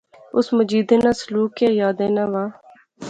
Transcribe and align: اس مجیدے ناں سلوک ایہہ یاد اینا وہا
اس 0.37 0.47
مجیدے 0.57 0.95
ناں 1.03 1.15
سلوک 1.21 1.53
ایہہ 1.61 1.77
یاد 1.79 1.97
اینا 2.03 2.23
وہا 2.31 2.43